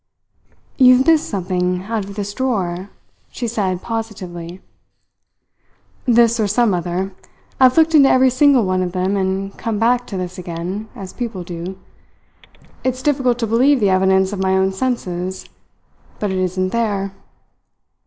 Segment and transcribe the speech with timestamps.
[0.77, 2.89] "You have missed something out of this drawer,"
[3.29, 4.59] she said positively.
[6.07, 7.11] "This or some other.
[7.59, 10.89] I have looked into every single one of them and come back to this again,
[10.95, 11.77] as people do.
[12.83, 15.45] It's difficult to believe the evidence of my own senses;
[16.17, 17.11] but it isn't there.